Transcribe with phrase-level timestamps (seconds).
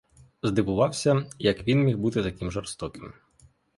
[0.43, 3.13] Здивувався, як він міг бути таким жорстоким.